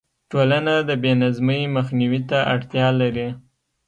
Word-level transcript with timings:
ټولنې 0.31 0.75
د 0.89 0.91
بې 1.01 1.11
نظمۍ 1.21 1.61
مخنیوي 1.75 2.21
ته 2.29 2.39
اړتیا 2.53 2.87
لري. 3.01 3.29